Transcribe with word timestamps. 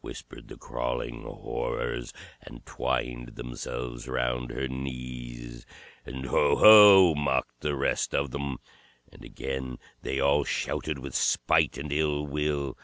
whispered 0.00 0.46
the 0.46 0.56
Crawling 0.56 1.22
Horrors, 1.24 2.12
and 2.40 2.64
twined 2.64 3.30
themselves 3.34 4.06
round 4.06 4.52
her 4.52 4.68
knees. 4.68 5.66
And 6.06 6.26
"Ho, 6.26 6.54
ho!" 6.54 7.16
mocked 7.16 7.58
the 7.58 7.74
rest 7.74 8.14
of 8.14 8.30
them. 8.30 8.58
And 9.10 9.24
again 9.24 9.78
they 10.02 10.20
all 10.20 10.44
shouted 10.44 11.00
with 11.00 11.16
spite 11.16 11.76
and 11.76 11.92
ill 11.92 12.28
will. 12.28 12.78